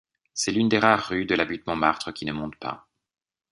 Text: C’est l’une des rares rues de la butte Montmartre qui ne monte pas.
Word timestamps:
C’est 0.33 0.51
l’une 0.51 0.67
des 0.67 0.79
rares 0.79 1.09
rues 1.09 1.25
de 1.27 1.35
la 1.35 1.45
butte 1.45 1.67
Montmartre 1.67 2.11
qui 2.11 2.25
ne 2.25 2.31
monte 2.33 2.55
pas. 2.55 2.87